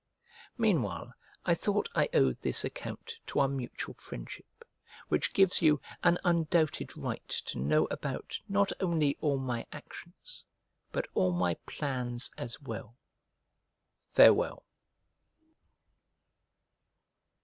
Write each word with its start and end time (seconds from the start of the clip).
Meanwhile 0.57 1.13
I 1.45 1.53
thought 1.53 1.87
I 1.93 2.09
owed 2.11 2.41
this 2.41 2.65
account 2.65 3.19
to 3.27 3.39
our 3.39 3.47
mutual 3.47 3.93
friendship, 3.93 4.65
which 5.09 5.31
gives 5.31 5.61
you 5.61 5.79
an 6.01 6.17
undoubted 6.23 6.97
right 6.97 7.27
to 7.45 7.59
know 7.59 7.85
about 7.91 8.39
not 8.49 8.71
only 8.79 9.15
all 9.21 9.37
my 9.37 9.67
actions 9.71 10.43
but 10.91 11.07
all 11.13 11.31
my 11.33 11.53
plans 11.67 12.31
as 12.35 12.59
well. 12.59 12.95
Farewell. 14.11 14.63